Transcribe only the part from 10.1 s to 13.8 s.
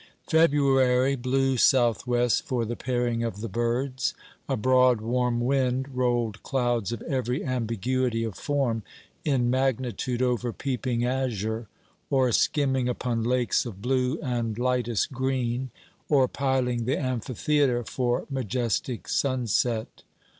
over peeping azure, or skimming upon lakes of